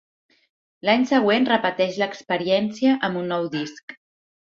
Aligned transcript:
I 0.37 0.87
l'any 0.87 1.03
següent 1.09 1.45
repeteix 1.49 1.99
l'experiència 2.03 2.95
amb 3.09 3.21
un 3.21 3.29
nou 3.35 3.47
disc. 3.59 3.95